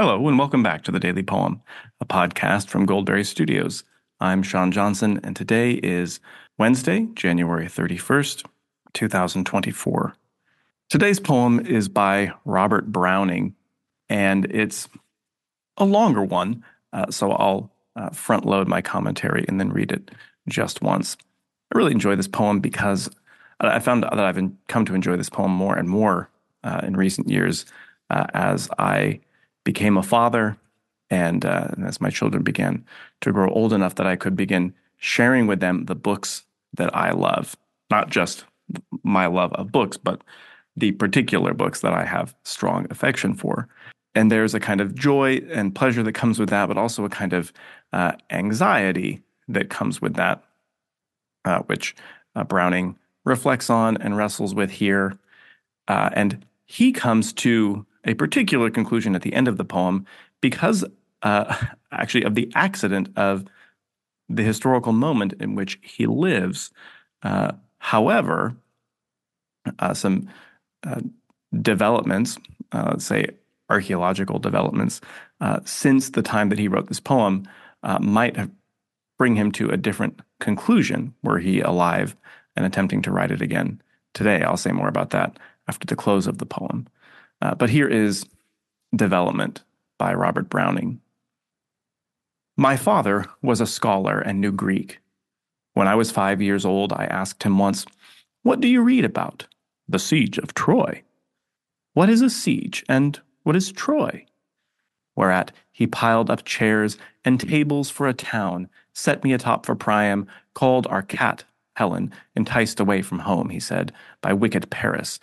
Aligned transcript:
Hello, 0.00 0.28
and 0.28 0.38
welcome 0.38 0.62
back 0.62 0.84
to 0.84 0.92
the 0.92 1.00
Daily 1.00 1.24
Poem, 1.24 1.60
a 2.00 2.04
podcast 2.04 2.68
from 2.68 2.86
Goldberry 2.86 3.24
Studios. 3.24 3.82
I'm 4.20 4.44
Sean 4.44 4.70
Johnson, 4.70 5.18
and 5.24 5.34
today 5.34 5.72
is 5.72 6.20
Wednesday, 6.56 7.08
January 7.14 7.66
31st, 7.66 8.46
2024. 8.94 10.14
Today's 10.88 11.18
poem 11.18 11.58
is 11.66 11.88
by 11.88 12.30
Robert 12.44 12.92
Browning, 12.92 13.56
and 14.08 14.44
it's 14.52 14.88
a 15.78 15.84
longer 15.84 16.22
one, 16.22 16.62
uh, 16.92 17.10
so 17.10 17.32
I'll 17.32 17.72
uh, 17.96 18.10
front 18.10 18.46
load 18.46 18.68
my 18.68 18.80
commentary 18.80 19.44
and 19.48 19.58
then 19.58 19.70
read 19.70 19.90
it 19.90 20.12
just 20.48 20.80
once. 20.80 21.16
I 21.74 21.76
really 21.76 21.90
enjoy 21.90 22.14
this 22.14 22.28
poem 22.28 22.60
because 22.60 23.10
I 23.58 23.80
found 23.80 24.04
that 24.04 24.20
I've 24.20 24.52
come 24.68 24.84
to 24.84 24.94
enjoy 24.94 25.16
this 25.16 25.28
poem 25.28 25.50
more 25.50 25.74
and 25.74 25.88
more 25.88 26.30
uh, 26.62 26.82
in 26.84 26.96
recent 26.96 27.28
years 27.28 27.66
uh, 28.10 28.26
as 28.32 28.70
I 28.78 29.22
became 29.64 29.96
a 29.96 30.02
father, 30.02 30.56
and, 31.10 31.44
uh, 31.44 31.68
and 31.72 31.86
as 31.86 32.00
my 32.00 32.10
children 32.10 32.42
began 32.42 32.84
to 33.20 33.32
grow 33.32 33.50
old 33.50 33.72
enough 33.72 33.94
that 33.96 34.06
I 34.06 34.16
could 34.16 34.36
begin 34.36 34.74
sharing 34.98 35.46
with 35.46 35.60
them 35.60 35.84
the 35.84 35.94
books 35.94 36.44
that 36.74 36.94
I 36.94 37.12
love, 37.12 37.56
not 37.90 38.10
just 38.10 38.44
my 39.02 39.26
love 39.26 39.52
of 39.54 39.72
books, 39.72 39.96
but 39.96 40.22
the 40.76 40.92
particular 40.92 41.54
books 41.54 41.80
that 41.80 41.92
I 41.92 42.04
have 42.04 42.34
strong 42.44 42.86
affection 42.90 43.34
for. 43.34 43.68
And 44.14 44.30
there's 44.30 44.54
a 44.54 44.60
kind 44.60 44.80
of 44.80 44.94
joy 44.94 45.42
and 45.50 45.74
pleasure 45.74 46.02
that 46.02 46.14
comes 46.14 46.38
with 46.38 46.50
that, 46.50 46.66
but 46.66 46.76
also 46.76 47.04
a 47.04 47.08
kind 47.08 47.32
of 47.32 47.52
uh, 47.92 48.12
anxiety 48.30 49.22
that 49.48 49.70
comes 49.70 50.02
with 50.02 50.14
that, 50.14 50.44
uh, 51.44 51.60
which 51.60 51.94
uh, 52.34 52.44
Browning 52.44 52.96
reflects 53.24 53.70
on 53.70 53.96
and 53.98 54.16
wrestles 54.16 54.54
with 54.54 54.70
here. 54.70 55.16
Uh, 55.88 56.10
and 56.12 56.44
he 56.66 56.92
comes 56.92 57.32
to 57.32 57.86
a 58.08 58.14
particular 58.14 58.70
conclusion 58.70 59.14
at 59.14 59.22
the 59.22 59.34
end 59.34 59.46
of 59.46 59.58
the 59.58 59.64
poem 59.64 60.06
because 60.40 60.84
uh, 61.22 61.54
actually 61.92 62.24
of 62.24 62.34
the 62.34 62.50
accident 62.54 63.10
of 63.16 63.44
the 64.28 64.42
historical 64.42 64.92
moment 64.92 65.34
in 65.40 65.54
which 65.54 65.78
he 65.82 66.06
lives. 66.06 66.70
Uh, 67.22 67.52
however, 67.78 68.56
uh, 69.78 69.94
some 69.94 70.28
uh, 70.86 71.00
developments, 71.60 72.38
uh, 72.72 72.88
let's 72.90 73.04
say 73.04 73.26
archaeological 73.68 74.38
developments, 74.38 75.00
uh, 75.40 75.60
since 75.64 76.10
the 76.10 76.22
time 76.22 76.48
that 76.48 76.58
he 76.58 76.68
wrote 76.68 76.88
this 76.88 77.00
poem 77.00 77.46
might 78.00 78.36
bring 79.18 79.36
him 79.36 79.52
to 79.52 79.68
a 79.70 79.76
different 79.76 80.20
conclusion 80.40 81.14
were 81.22 81.38
he 81.38 81.60
alive 81.60 82.16
and 82.56 82.64
attempting 82.64 83.02
to 83.02 83.10
write 83.10 83.30
it 83.30 83.42
again 83.42 83.80
today. 84.14 84.42
I'll 84.42 84.56
say 84.56 84.72
more 84.72 84.88
about 84.88 85.10
that 85.10 85.38
after 85.68 85.86
the 85.86 85.96
close 85.96 86.26
of 86.26 86.38
the 86.38 86.46
poem. 86.46 86.88
Uh, 87.40 87.54
but 87.54 87.70
here 87.70 87.88
is 87.88 88.26
Development 88.94 89.62
by 89.98 90.14
Robert 90.14 90.48
Browning. 90.48 91.00
My 92.56 92.76
father 92.76 93.26
was 93.42 93.60
a 93.60 93.66
scholar 93.66 94.18
and 94.18 94.40
knew 94.40 94.50
Greek. 94.50 94.98
When 95.74 95.86
I 95.86 95.94
was 95.94 96.10
five 96.10 96.42
years 96.42 96.64
old, 96.64 96.92
I 96.92 97.04
asked 97.04 97.44
him 97.44 97.58
once, 97.58 97.86
What 98.42 98.60
do 98.60 98.66
you 98.66 98.82
read 98.82 99.04
about? 99.04 99.46
The 99.88 99.98
siege 99.98 100.38
of 100.38 100.54
Troy. 100.54 101.02
What 101.94 102.10
is 102.10 102.20
a 102.20 102.30
siege, 102.30 102.84
and 102.88 103.20
what 103.44 103.56
is 103.56 103.72
Troy? 103.72 104.26
Whereat 105.14 105.52
he 105.72 105.86
piled 105.86 106.30
up 106.30 106.44
chairs 106.44 106.98
and 107.24 107.38
tables 107.38 107.90
for 107.90 108.08
a 108.08 108.14
town, 108.14 108.68
set 108.92 109.22
me 109.22 109.32
atop 109.32 109.64
for 109.64 109.74
Priam, 109.76 110.26
called 110.54 110.86
our 110.88 111.02
cat, 111.02 111.44
Helen, 111.76 112.12
enticed 112.34 112.80
away 112.80 113.02
from 113.02 113.20
home, 113.20 113.50
he 113.50 113.60
said, 113.60 113.92
by 114.20 114.32
wicked 114.32 114.70
Paris, 114.70 115.20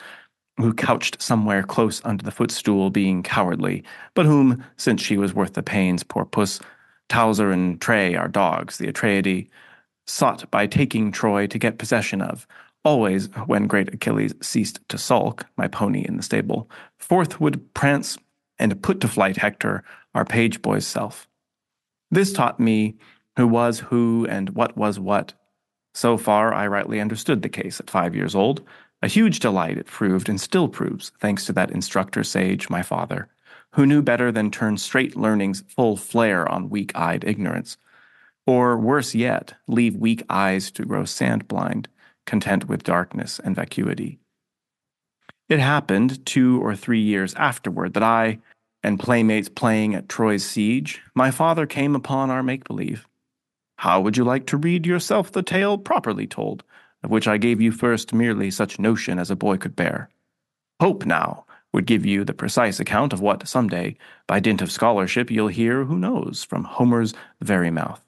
who 0.58 0.74
couched 0.74 1.22
somewhere 1.22 1.64
close 1.64 2.02
under 2.06 2.24
the 2.24 2.32
footstool, 2.32 2.90
being 2.90 3.24
cowardly, 3.24 3.84
but 4.14 4.26
whom, 4.26 4.64
since 4.78 5.02
she 5.02 5.18
was 5.18 5.34
worth 5.34 5.54
the 5.54 5.64
pains, 5.64 6.04
poor 6.04 6.26
puss, 6.26 6.60
Towser 7.10 7.52
and 7.52 7.80
Tray, 7.80 8.16
our 8.16 8.28
dogs, 8.28 8.78
the 8.78 8.92
Atreidae, 8.92 9.48
sought 10.08 10.50
by 10.52 10.66
taking 10.68 11.12
Troy 11.12 11.48
to 11.48 11.60
get 11.60 11.78
possession 11.78 12.22
of. 12.22 12.48
Always, 12.84 13.28
when 13.48 13.68
great 13.68 13.94
Achilles 13.94 14.34
ceased 14.42 14.80
to 14.90 14.98
sulk, 14.98 15.46
my 15.58 15.68
pony 15.68 16.06
in 16.08 16.18
the 16.18 16.24
stable, 16.24 16.70
forth 16.98 17.42
would 17.42 17.74
prance 17.74 18.18
and 18.60 18.82
put 18.82 19.02
to 19.02 19.08
flight 19.08 19.38
Hector, 19.38 19.84
our 20.14 20.26
page 20.26 20.62
boy's 20.62 20.88
self. 20.88 21.28
This 22.12 22.32
taught 22.32 22.60
me 22.60 22.96
who 23.38 23.48
was 23.48 23.80
who 23.80 24.26
and 24.30 24.50
what 24.52 24.78
was 24.78 25.00
what. 25.00 25.34
So 25.94 26.18
far, 26.18 26.54
I 26.54 26.68
rightly 26.68 27.00
understood 27.00 27.42
the 27.42 27.50
case 27.50 27.80
at 27.80 27.90
five 27.90 28.16
years 28.16 28.36
old, 28.36 28.62
a 29.02 29.08
huge 29.08 29.40
delight 29.40 29.78
it 29.78 29.86
proved 29.86 30.30
and 30.30 30.40
still 30.40 30.68
proves, 30.68 31.12
thanks 31.20 31.46
to 31.46 31.54
that 31.54 31.72
instructor 31.72 32.24
sage, 32.24 32.70
my 32.70 32.82
father, 32.82 33.28
who 33.72 33.86
knew 33.86 34.02
better 34.02 34.32
than 34.32 34.50
turn 34.50 34.78
straight 34.78 35.16
learning's 35.16 35.64
full 35.68 35.98
flare 35.98 36.50
on 36.50 36.70
weak 36.70 36.96
eyed 36.96 37.24
ignorance. 37.26 37.78
Or 38.48 38.78
worse 38.78 39.14
yet, 39.16 39.54
leave 39.68 39.96
weak 39.96 40.24
eyes 40.30 40.72
to 40.72 40.86
grow 40.86 41.06
sand 41.06 41.48
blind, 41.48 41.88
content 42.26 42.68
with 42.68 42.84
darkness 42.84 43.40
and 43.44 43.56
vacuity. 43.56 44.20
It 45.50 45.60
happened 45.60 46.26
two 46.26 46.60
or 46.64 46.76
three 46.76 47.02
years 47.02 47.36
afterward 47.36 47.94
that 47.94 48.04
I, 48.04 48.40
and 48.82 49.00
playmates 49.00 49.50
playing 49.50 49.96
at 49.96 50.10
Troy's 50.10 50.46
siege, 50.46 51.02
my 51.14 51.32
father 51.32 51.66
came 51.66 51.96
upon 51.96 52.30
our 52.30 52.44
make 52.44 52.64
believe. 52.66 53.08
How 53.78 54.00
would 54.02 54.16
you 54.16 54.24
like 54.24 54.46
to 54.48 54.58
read 54.58 54.86
yourself 54.86 55.32
the 55.32 55.44
tale 55.44 55.78
properly 55.78 56.28
told? 56.28 56.64
Of 57.06 57.12
which 57.12 57.28
I 57.28 57.38
gave 57.38 57.62
you 57.62 57.72
first 57.72 58.16
merely 58.16 58.50
such 58.50 58.80
notion 58.80 59.20
as 59.20 59.30
a 59.30 59.36
boy 59.36 59.58
could 59.58 59.76
bear. 59.76 60.10
Hope, 60.82 61.06
now, 61.06 61.46
would 61.72 61.86
give 61.86 62.04
you 62.04 62.24
the 62.24 62.34
precise 62.34 62.80
account 62.80 63.14
of 63.14 63.22
what, 63.22 63.48
some 63.48 63.68
day, 63.68 63.96
by 64.26 64.40
dint 64.40 64.60
of 64.60 64.72
scholarship, 64.72 65.30
you'll 65.30 65.50
hear, 65.50 65.84
who 65.84 66.00
knows, 66.00 66.44
from 66.44 66.64
Homer's 66.64 67.14
very 67.40 67.70
mouth. 67.70 68.04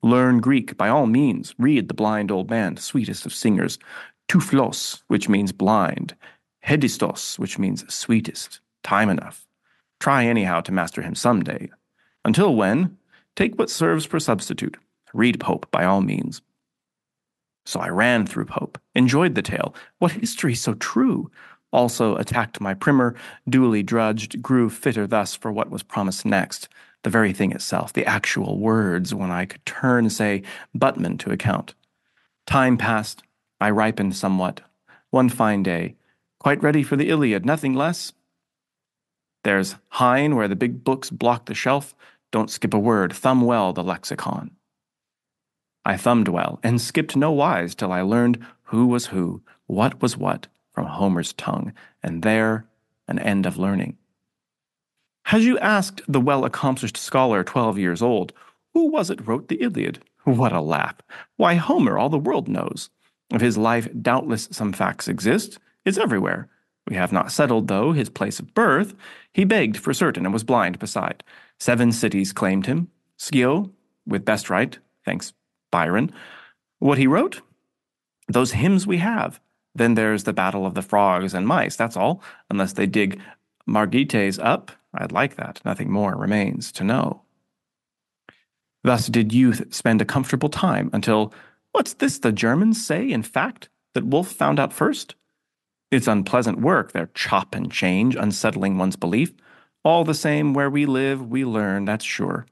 Learn 0.00 0.38
Greek 0.38 0.76
by 0.76 0.88
all 0.88 1.06
means. 1.06 1.56
Read 1.58 1.88
the 1.88 1.94
blind 1.94 2.30
old 2.30 2.48
man, 2.48 2.76
sweetest 2.76 3.26
of 3.26 3.34
singers, 3.34 3.80
Tuphlos, 4.28 5.02
which 5.08 5.28
means 5.28 5.50
blind, 5.50 6.14
Hedistos, 6.64 7.36
which 7.36 7.58
means 7.58 7.92
sweetest. 7.92 8.60
Time 8.84 9.08
enough. 9.10 9.48
Try 9.98 10.24
anyhow 10.24 10.60
to 10.60 10.70
master 10.70 11.02
him 11.02 11.16
some 11.16 11.42
day. 11.42 11.68
Until 12.24 12.54
when, 12.54 12.96
take 13.34 13.58
what 13.58 13.70
serves 13.70 14.04
for 14.04 14.20
substitute. 14.20 14.76
Read 15.12 15.40
Pope 15.40 15.68
by 15.72 15.84
all 15.84 16.00
means. 16.00 16.42
So 17.68 17.80
I 17.80 17.90
ran 17.90 18.24
through 18.24 18.46
Pope, 18.46 18.78
enjoyed 18.94 19.34
the 19.34 19.42
tale. 19.42 19.74
What 19.98 20.12
history 20.12 20.54
so 20.54 20.72
true? 20.72 21.30
Also 21.70 22.16
attacked 22.16 22.62
my 22.62 22.72
primer, 22.72 23.14
duly 23.46 23.82
drudged, 23.82 24.40
grew 24.40 24.70
fitter 24.70 25.06
thus 25.06 25.34
for 25.34 25.52
what 25.52 25.68
was 25.68 25.82
promised 25.82 26.24
next. 26.24 26.70
The 27.02 27.10
very 27.10 27.34
thing 27.34 27.52
itself, 27.52 27.92
the 27.92 28.06
actual 28.06 28.58
words, 28.58 29.14
when 29.14 29.30
I 29.30 29.44
could 29.44 29.66
turn, 29.66 30.08
say, 30.08 30.44
Buttmann 30.74 31.18
to 31.18 31.30
account. 31.30 31.74
Time 32.46 32.78
passed. 32.78 33.22
I 33.60 33.68
ripened 33.68 34.16
somewhat. 34.16 34.62
One 35.10 35.28
fine 35.28 35.62
day, 35.62 35.96
quite 36.40 36.62
ready 36.62 36.82
for 36.82 36.96
the 36.96 37.10
Iliad, 37.10 37.44
nothing 37.44 37.74
less. 37.74 38.14
There's 39.44 39.76
Heyne, 39.92 40.36
where 40.36 40.48
the 40.48 40.56
big 40.56 40.84
books 40.84 41.10
block 41.10 41.44
the 41.44 41.54
shelf. 41.54 41.94
Don't 42.32 42.50
skip 42.50 42.72
a 42.72 42.78
word, 42.78 43.12
thumb 43.12 43.42
well 43.42 43.74
the 43.74 43.84
lexicon. 43.84 44.52
I 45.88 45.96
thumbed 45.96 46.28
well, 46.28 46.60
and 46.62 46.78
skipped 46.78 47.16
no 47.16 47.32
wise 47.32 47.74
till 47.74 47.92
I 47.92 48.02
learned 48.02 48.44
who 48.64 48.88
was 48.88 49.06
who, 49.06 49.40
what 49.68 50.02
was 50.02 50.18
what, 50.18 50.46
from 50.74 50.84
Homer's 50.84 51.32
tongue, 51.32 51.72
and 52.02 52.20
there 52.20 52.66
an 53.08 53.18
end 53.18 53.46
of 53.46 53.56
learning. 53.56 53.96
Had 55.22 55.40
you 55.40 55.58
asked 55.60 56.02
the 56.06 56.20
well 56.20 56.44
accomplished 56.44 56.98
scholar 56.98 57.42
twelve 57.42 57.78
years 57.78 58.02
old, 58.02 58.34
who 58.74 58.90
was 58.90 59.08
it 59.08 59.26
wrote 59.26 59.48
the 59.48 59.62
Iliad? 59.62 60.00
What 60.24 60.52
a 60.52 60.60
laugh! 60.60 60.96
Why, 61.36 61.54
Homer, 61.54 61.96
all 61.96 62.10
the 62.10 62.18
world 62.18 62.48
knows. 62.48 62.90
Of 63.32 63.40
his 63.40 63.56
life, 63.56 63.88
doubtless 64.02 64.46
some 64.50 64.74
facts 64.74 65.08
exist. 65.08 65.58
It's 65.86 65.96
everywhere. 65.96 66.50
We 66.86 66.96
have 66.96 67.12
not 67.12 67.32
settled, 67.32 67.68
though, 67.68 67.92
his 67.92 68.10
place 68.10 68.38
of 68.38 68.52
birth. 68.52 68.94
He 69.32 69.46
begged 69.46 69.78
for 69.78 69.94
certain 69.94 70.26
and 70.26 70.34
was 70.34 70.44
blind 70.44 70.78
beside. 70.78 71.24
Seven 71.58 71.92
cities 71.92 72.34
claimed 72.34 72.66
him. 72.66 72.88
Scio, 73.16 73.70
with 74.06 74.26
best 74.26 74.50
right, 74.50 74.78
thanks 75.06 75.32
Byron. 75.70 76.12
What 76.78 76.98
he 76.98 77.06
wrote? 77.06 77.40
Those 78.28 78.52
hymns 78.52 78.86
we 78.86 78.98
have. 78.98 79.40
Then 79.74 79.94
there's 79.94 80.24
the 80.24 80.32
Battle 80.32 80.66
of 80.66 80.74
the 80.74 80.82
Frogs 80.82 81.34
and 81.34 81.46
Mice, 81.46 81.76
that's 81.76 81.96
all. 81.96 82.22
Unless 82.50 82.74
they 82.74 82.86
dig 82.86 83.20
Margites 83.68 84.38
up, 84.42 84.72
I'd 84.94 85.12
like 85.12 85.36
that. 85.36 85.60
Nothing 85.64 85.90
more 85.90 86.16
remains 86.16 86.72
to 86.72 86.84
know. 86.84 87.22
Thus 88.84 89.06
did 89.06 89.32
youth 89.32 89.74
spend 89.74 90.00
a 90.00 90.06
comfortable 90.06 90.48
time 90.48 90.90
until, 90.92 91.32
what's 91.72 91.94
this 91.94 92.18
the 92.18 92.32
Germans 92.32 92.84
say, 92.84 93.10
in 93.10 93.22
fact, 93.22 93.68
that 93.94 94.06
Wolf 94.06 94.28
found 94.30 94.58
out 94.58 94.72
first? 94.72 95.14
It's 95.90 96.06
unpleasant 96.06 96.60
work, 96.60 96.92
their 96.92 97.10
chop 97.14 97.54
and 97.54 97.70
change, 97.70 98.14
unsettling 98.14 98.78
one's 98.78 98.96
belief. 98.96 99.32
All 99.84 100.04
the 100.04 100.14
same, 100.14 100.54
where 100.54 100.70
we 100.70 100.86
live, 100.86 101.26
we 101.28 101.44
learn, 101.44 101.84
that's 101.84 102.04
sure. 102.04 102.46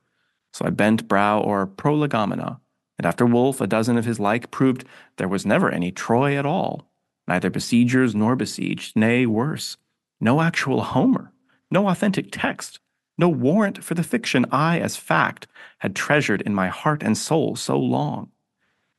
So 0.52 0.64
I 0.64 0.70
bent 0.70 1.08
brow 1.08 1.42
o'er 1.42 1.66
prolegomena, 1.66 2.60
and 2.98 3.06
after 3.06 3.26
Wolf, 3.26 3.60
a 3.60 3.66
dozen 3.66 3.98
of 3.98 4.04
his 4.04 4.18
like 4.18 4.50
proved 4.50 4.84
there 5.16 5.28
was 5.28 5.44
never 5.44 5.70
any 5.70 5.90
Troy 5.90 6.36
at 6.36 6.46
all, 6.46 6.88
neither 7.28 7.50
besiegers 7.50 8.14
nor 8.14 8.36
besieged, 8.36 8.96
nay, 8.96 9.26
worse, 9.26 9.76
no 10.20 10.40
actual 10.40 10.82
Homer, 10.82 11.32
no 11.70 11.88
authentic 11.88 12.28
text, 12.30 12.80
no 13.18 13.28
warrant 13.28 13.82
for 13.82 13.94
the 13.94 14.02
fiction 14.02 14.46
I, 14.50 14.78
as 14.78 14.96
fact, 14.96 15.46
had 15.78 15.94
treasured 15.94 16.42
in 16.42 16.54
my 16.54 16.68
heart 16.68 17.02
and 17.02 17.16
soul 17.16 17.56
so 17.56 17.78
long. 17.78 18.30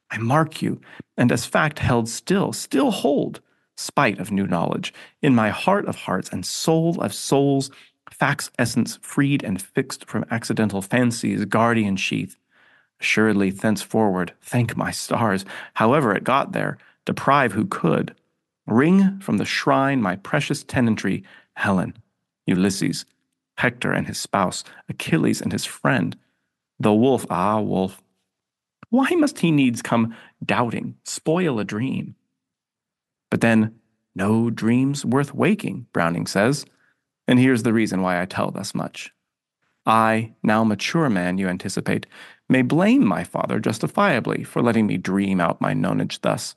I 0.09 0.17
mark 0.17 0.61
you, 0.61 0.79
and 1.17 1.31
as 1.31 1.45
fact 1.45 1.79
held 1.79 2.07
still, 2.07 2.53
still 2.53 2.91
hold, 2.91 3.41
spite 3.75 4.19
of 4.19 4.31
new 4.31 4.47
knowledge, 4.47 4.93
in 5.21 5.35
my 5.35 5.49
heart 5.49 5.85
of 5.85 5.95
hearts 5.95 6.29
and 6.29 6.45
soul 6.45 6.99
of 7.01 7.13
souls, 7.13 7.69
fact's 8.11 8.49
essence 8.57 8.97
freed 9.01 9.43
and 9.43 9.61
fixed 9.61 10.05
from 10.05 10.25
accidental 10.31 10.81
fancy's 10.81 11.45
guardian 11.45 11.95
sheath. 11.95 12.37
Assuredly, 12.99 13.51
thenceforward, 13.51 14.33
thank 14.41 14.75
my 14.75 14.91
stars, 14.91 15.45
however 15.75 16.15
it 16.15 16.23
got 16.23 16.51
there, 16.51 16.77
deprive 17.05 17.53
who 17.53 17.65
could. 17.65 18.15
Wring 18.65 19.19
from 19.19 19.37
the 19.37 19.45
shrine 19.45 20.01
my 20.01 20.15
precious 20.15 20.63
tenantry, 20.63 21.23
Helen, 21.55 21.95
Ulysses, 22.45 23.05
Hector 23.57 23.91
and 23.91 24.07
his 24.07 24.19
spouse, 24.19 24.63
Achilles 24.89 25.41
and 25.41 25.51
his 25.51 25.65
friend. 25.65 26.17
The 26.79 26.93
wolf, 26.93 27.25
ah, 27.29 27.59
wolf, 27.59 28.01
why 28.89 29.09
must 29.11 29.39
he 29.39 29.51
needs 29.51 29.81
come 29.81 30.15
doubting, 30.43 30.95
spoil 31.03 31.59
a 31.59 31.65
dream? 31.65 32.15
But 33.29 33.41
then, 33.41 33.79
no 34.15 34.49
dreams 34.49 35.05
worth 35.05 35.33
waking, 35.33 35.87
Browning 35.91 36.27
says. 36.27 36.65
And 37.27 37.39
here's 37.39 37.63
the 37.63 37.73
reason 37.73 38.01
why 38.01 38.21
I 38.21 38.25
tell 38.25 38.51
thus 38.51 38.73
much. 38.73 39.11
I, 39.85 40.33
now 40.43 40.63
mature 40.63 41.09
man, 41.09 41.37
you 41.37 41.47
anticipate, 41.47 42.05
may 42.49 42.61
blame 42.61 43.05
my 43.05 43.23
father 43.23 43.59
justifiably 43.59 44.43
for 44.43 44.61
letting 44.61 44.87
me 44.87 44.97
dream 44.97 45.39
out 45.39 45.61
my 45.61 45.73
nonage 45.73 46.21
thus, 46.21 46.55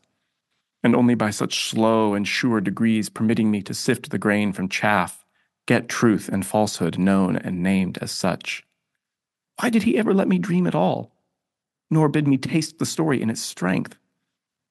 and 0.83 0.95
only 0.95 1.15
by 1.15 1.31
such 1.31 1.69
slow 1.69 2.15
and 2.15 2.27
sure 2.27 2.61
degrees 2.61 3.09
permitting 3.09 3.51
me 3.51 3.63
to 3.63 3.75
sift 3.75 4.11
the 4.11 4.19
grain 4.19 4.53
from 4.53 4.69
chaff, 4.69 5.25
get 5.67 5.89
truth 5.89 6.29
and 6.29 6.47
falsehood 6.47 6.99
known 6.99 7.37
and 7.37 7.63
named 7.63 7.99
as 7.99 8.11
such. 8.11 8.65
Why 9.61 9.69
did 9.69 9.83
he 9.83 9.99
ever 9.99 10.15
let 10.15 10.29
me 10.29 10.39
dream 10.39 10.67
at 10.67 10.75
all? 10.75 11.13
Nor 11.91 12.09
bid 12.09 12.27
me 12.27 12.39
taste 12.39 12.79
the 12.79 12.87
story 12.87 13.21
in 13.21 13.29
its 13.29 13.43
strength? 13.43 13.97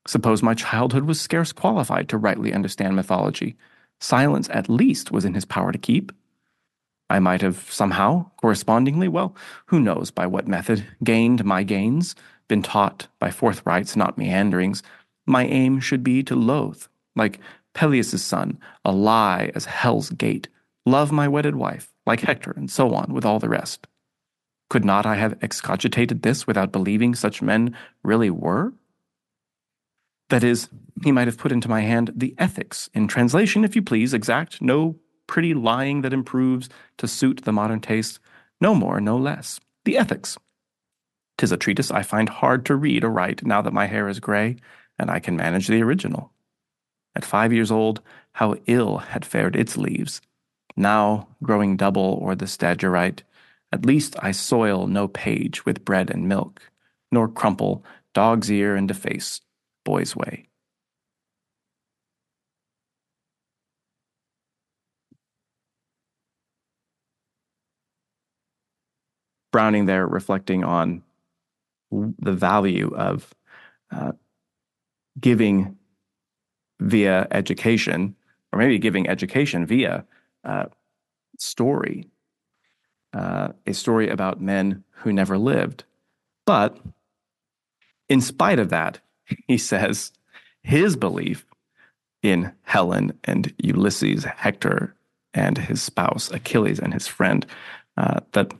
Suppose 0.07 0.41
my 0.41 0.53
childhood 0.55 1.03
was 1.03 1.21
scarce 1.21 1.51
qualified 1.51 2.09
to 2.09 2.17
rightly 2.17 2.53
understand 2.53 2.95
mythology. 2.95 3.55
Silence 3.99 4.49
at 4.51 4.69
least 4.69 5.11
was 5.11 5.25
in 5.25 5.35
his 5.35 5.45
power 5.45 5.71
to 5.71 5.77
keep. 5.77 6.11
I 7.09 7.19
might 7.19 7.41
have 7.41 7.71
somehow, 7.71 8.29
correspondingly, 8.37 9.07
well, 9.07 9.35
who 9.67 9.79
knows 9.79 10.11
by 10.11 10.27
what 10.27 10.47
method, 10.47 10.85
gained 11.03 11.43
my 11.43 11.63
gains, 11.63 12.15
been 12.47 12.61
taught 12.61 13.07
by 13.19 13.31
forthrights, 13.31 13.95
not 13.95 14.17
meanderings. 14.17 14.83
My 15.25 15.45
aim 15.45 15.79
should 15.79 16.03
be 16.03 16.21
to 16.23 16.35
loathe, 16.35 16.83
like 17.15 17.39
Peleus' 17.73 18.23
son, 18.23 18.59
a 18.85 18.91
lie 18.91 19.51
as 19.55 19.65
hell's 19.65 20.09
gate, 20.11 20.49
love 20.85 21.11
my 21.11 21.27
wedded 21.27 21.55
wife, 21.55 21.93
like 22.05 22.21
Hector, 22.21 22.51
and 22.51 22.69
so 22.69 22.93
on 22.93 23.13
with 23.13 23.25
all 23.25 23.39
the 23.39 23.49
rest. 23.49 23.87
Could 24.69 24.85
not 24.85 25.05
I 25.05 25.15
have 25.15 25.37
excogitated 25.41 26.21
this 26.21 26.45
without 26.45 26.71
believing 26.71 27.15
such 27.15 27.41
men 27.41 27.75
really 28.03 28.29
were? 28.29 28.73
That 30.29 30.43
is, 30.43 30.69
he 31.03 31.11
might 31.11 31.27
have 31.27 31.39
put 31.39 31.51
into 31.51 31.69
my 31.69 31.81
hand 31.81 32.11
the 32.15 32.35
ethics, 32.37 32.87
in 32.93 33.07
translation, 33.07 33.63
if 33.63 33.75
you 33.75 33.81
please, 33.81 34.13
exact, 34.13 34.61
no 34.61 34.95
pretty 35.29 35.53
lying 35.53 36.01
that 36.01 36.11
improves 36.11 36.69
to 36.97 37.07
suit 37.07 37.43
the 37.45 37.53
modern 37.53 37.79
taste, 37.79 38.19
no 38.59 38.73
more, 38.73 38.99
no 38.99 39.15
less. 39.15 39.59
The 39.85 39.95
ethics. 39.95 40.37
Tis 41.37 41.51
a 41.51 41.57
treatise 41.57 41.91
I 41.91 42.01
find 42.01 42.27
hard 42.27 42.65
to 42.65 42.75
read 42.75 43.03
or 43.03 43.11
write 43.11 43.45
now 43.45 43.61
that 43.61 43.71
my 43.71 43.85
hair 43.85 44.09
is 44.09 44.19
gray, 44.19 44.57
and 44.97 45.09
I 45.11 45.19
can 45.19 45.37
manage 45.37 45.67
the 45.67 45.83
original. 45.83 46.33
At 47.15 47.23
five 47.23 47.53
years 47.53 47.71
old, 47.71 48.01
how 48.33 48.55
ill 48.65 48.97
had 48.97 49.23
fared 49.23 49.55
its 49.55 49.77
leaves. 49.77 50.19
Now, 50.75 51.27
growing 51.43 51.77
double 51.77 52.17
or 52.21 52.33
the 52.33 52.45
Stagirite, 52.45 53.21
at 53.71 53.85
least 53.85 54.15
I 54.19 54.31
soil 54.31 54.87
no 54.87 55.07
page 55.07 55.63
with 55.63 55.85
bread 55.85 56.09
and 56.09 56.27
milk, 56.27 56.59
nor 57.11 57.27
crumple 57.27 57.85
dog's 58.13 58.51
ear 58.51 58.75
and 58.75 58.87
deface 58.87 59.41
boy's 59.85 60.15
way. 60.15 60.48
Browning 69.51 69.85
there 69.85 70.07
reflecting 70.07 70.63
on 70.63 71.03
the 71.91 72.33
value 72.33 72.93
of 72.95 73.33
uh, 73.91 74.11
giving 75.19 75.77
via 76.79 77.27
education, 77.31 78.15
or 78.53 78.59
maybe 78.59 78.77
giving 78.77 79.07
education 79.07 79.65
via 79.65 80.05
uh, 80.43 80.65
story, 81.37 82.07
uh, 83.13 83.49
a 83.65 83.73
story 83.73 84.09
about 84.09 84.41
men 84.41 84.83
who 84.91 85.11
never 85.11 85.37
lived. 85.37 85.83
But 86.45 86.77
in 88.07 88.21
spite 88.21 88.59
of 88.59 88.69
that, 88.69 88.99
he 89.47 89.57
says 89.57 90.11
his 90.61 90.95
belief 90.95 91.45
in 92.21 92.51
Helen 92.63 93.17
and 93.23 93.53
Ulysses, 93.57 94.25
Hector 94.25 94.95
and 95.33 95.57
his 95.57 95.81
spouse, 95.81 96.31
Achilles 96.31 96.79
and 96.79 96.93
his 96.93 97.07
friend, 97.07 97.45
uh, 97.97 98.19
that 98.33 98.53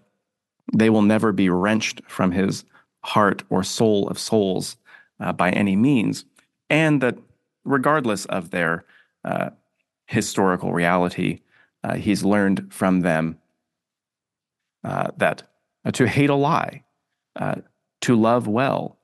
they 0.74 0.90
will 0.90 1.02
never 1.02 1.32
be 1.32 1.50
wrenched 1.50 2.02
from 2.08 2.32
his 2.32 2.64
heart 3.04 3.44
or 3.50 3.64
soul 3.64 4.08
of 4.08 4.20
souls 4.20 4.78
uh, 5.20 5.32
by 5.32 5.52
any 5.52 5.76
means, 5.76 6.26
and 6.70 7.02
that 7.02 7.18
regardless 7.64 8.26
of 8.26 8.52
their 8.52 8.86
uh, 9.24 9.50
historical 10.08 10.74
reality, 10.74 11.40
uh, 11.84 11.96
he's 11.96 12.24
learned 12.24 12.74
from 12.74 13.02
them 13.02 13.38
uh, 14.84 15.08
that 15.18 15.44
uh, 15.86 15.92
to 15.92 16.08
hate 16.08 16.30
a 16.30 16.36
lie, 16.36 16.84
to 18.02 18.16
love 18.16 18.48
well, 18.48 18.98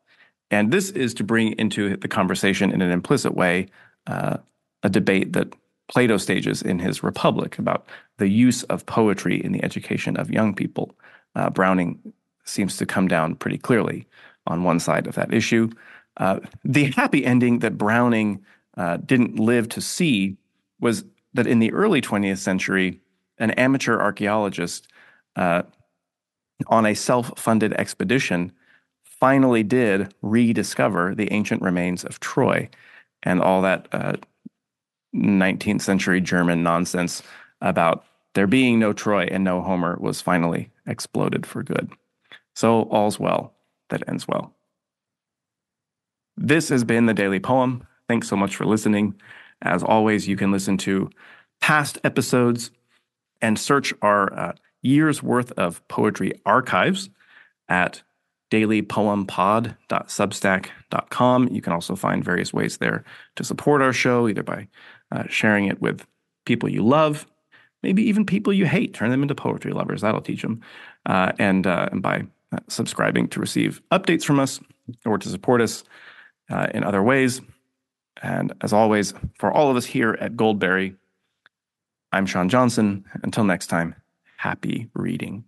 and 0.52 0.72
this 0.72 0.90
is 0.92 1.14
to 1.16 1.24
bring 1.24 1.54
into 1.54 1.98
the 1.98 2.08
conversation 2.08 2.72
in 2.72 2.82
an 2.82 2.92
implicit 2.92 3.36
way 3.36 3.68
uh, 4.08 4.38
a 4.84 4.90
debate 4.90 5.34
that 5.34 5.54
Plato 5.88 6.18
stages 6.18 6.62
in 6.62 6.80
his 6.80 7.04
Republic 7.04 7.60
about 7.60 7.86
the 8.18 8.28
use 8.28 8.64
of 8.64 8.86
poetry 8.86 9.44
in 9.44 9.52
the 9.52 9.64
education 9.64 10.18
of 10.18 10.32
young 10.32 10.54
people. 10.54 10.96
Uh, 11.36 11.50
Browning 11.50 12.14
seems 12.46 12.78
to 12.78 12.86
come 12.86 13.08
down 13.08 13.36
pretty 13.36 13.58
clearly 13.58 14.08
on 14.48 14.64
one 14.64 14.80
side 14.80 15.08
of 15.08 15.16
that 15.16 15.34
issue. 15.34 15.70
Uh, 16.18 16.40
the 16.64 16.86
happy 16.92 17.26
ending 17.26 17.60
that 17.60 17.78
Browning 17.78 18.44
uh, 18.78 18.98
didn't 18.98 19.40
live 19.40 19.68
to 19.70 19.82
see 19.82 20.38
was 20.80 21.04
that 21.34 21.48
in 21.48 21.60
the 21.60 21.72
early 21.74 22.02
20th 22.02 22.38
century, 22.38 23.02
an 23.38 23.52
amateur 23.52 24.00
archaeologist 24.00 24.88
uh, 25.36 25.64
on 26.68 26.86
a 26.86 26.94
self 26.94 27.38
funded 27.38 27.74
expedition 27.74 28.52
finally 29.04 29.64
did 29.64 30.14
rediscover 30.22 31.16
the 31.16 31.32
ancient 31.32 31.62
remains 31.62 32.04
of 32.04 32.20
Troy 32.20 32.70
and 33.24 33.42
all 33.42 33.62
that 33.62 33.88
uh, 33.92 34.14
19th 35.16 35.82
century 35.82 36.22
German 36.22 36.64
nonsense 36.64 37.24
about 37.62 38.06
there 38.34 38.48
being 38.48 38.80
no 38.80 38.94
Troy 38.94 39.28
and 39.32 39.44
no 39.44 39.62
Homer 39.62 39.98
was 40.00 40.22
finally 40.22 40.70
exploded 40.86 41.46
for 41.46 41.64
good. 41.64 41.92
So 42.56 42.84
all's 42.84 43.20
well 43.20 43.54
that 43.90 44.08
ends 44.08 44.28
well. 44.28 44.56
This 46.38 46.70
has 46.70 46.84
been 46.84 47.06
the 47.06 47.14
Daily 47.14 47.40
Poem. 47.40 47.86
Thanks 48.08 48.28
so 48.28 48.36
much 48.36 48.56
for 48.56 48.66
listening. 48.66 49.14
As 49.62 49.84
always, 49.84 50.28
you 50.28 50.36
can 50.36 50.52
listen 50.52 50.78
to 50.80 51.12
past 51.62 52.00
episodes 52.04 52.72
and 53.42 53.58
search 53.58 53.94
our 54.02 54.34
uh, 54.34 54.54
year's 54.82 55.24
worth 55.24 55.54
of 55.54 55.88
poetry 55.88 56.34
archives 56.46 57.10
at 57.70 58.02
dailypoempod.substack.com. 58.52 61.48
You 61.50 61.62
can 61.62 61.74
also 61.74 61.96
find 61.96 62.24
various 62.24 62.54
ways 62.54 62.78
there 62.78 63.04
to 63.36 63.44
support 63.44 63.82
our 63.82 63.94
show, 63.94 64.28
either 64.28 64.44
by 64.44 64.68
uh, 65.12 65.24
sharing 65.28 65.66
it 65.66 65.82
with 65.82 66.06
people 66.46 66.70
you 66.70 66.86
love, 66.86 67.26
maybe 67.86 68.02
even 68.04 68.26
people 68.26 68.52
you 68.52 68.66
hate. 68.66 68.96
Turn 68.96 69.12
them 69.12 69.22
into 69.22 69.36
poetry 69.36 69.72
lovers. 69.72 70.02
That'll 70.02 70.22
teach 70.22 70.42
them. 70.42 70.62
Uh, 71.06 71.32
and, 71.38 71.68
uh, 71.68 71.90
and 71.92 72.02
by 72.02 72.24
uh, 72.52 72.58
subscribing 72.68 73.28
to 73.30 73.40
receive 73.40 73.80
updates 73.92 74.24
from 74.24 74.40
us 74.40 74.60
or 75.06 75.20
to 75.20 75.30
support 75.30 75.62
us 75.62 75.84
uh, 76.50 76.68
in 76.74 76.84
other 76.84 77.04
ways. 77.04 77.42
And 78.24 78.54
as 78.62 78.74
always, 78.74 79.14
for 79.38 79.52
all 79.52 79.70
of 79.70 79.78
us 79.78 79.86
here 79.86 80.18
at 80.20 80.36
Goldberry, 80.36 80.96
I'm 82.12 82.26
Sean 82.26 82.50
Johnson. 82.50 83.06
Until 83.22 83.44
next 83.44 83.68
time, 83.68 83.94
happy 84.38 84.90
reading. 84.96 85.44